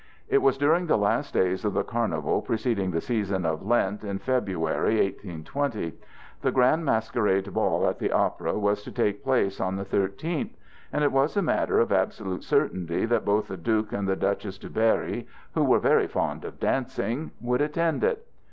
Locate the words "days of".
1.35-1.73